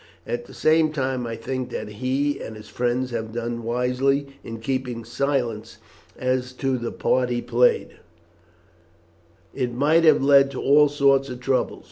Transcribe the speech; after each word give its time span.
At 0.25 0.45
the 0.45 0.53
same 0.55 0.91
time, 0.91 1.27
I 1.27 1.35
think 1.35 1.69
that 1.69 1.87
he 1.89 2.39
and 2.39 2.55
his 2.55 2.69
friends 2.69 3.11
have 3.11 3.31
done 3.31 3.61
wisely 3.61 4.29
in 4.43 4.59
keeping 4.59 5.05
silence 5.05 5.77
as 6.17 6.53
to 6.53 6.79
the 6.79 6.91
part 6.91 7.29
he 7.29 7.39
played 7.43 7.97
it 9.53 9.71
might 9.71 10.03
have 10.03 10.23
led 10.23 10.49
to 10.51 10.59
all 10.59 10.89
sorts 10.89 11.29
of 11.29 11.39
trouble. 11.39 11.79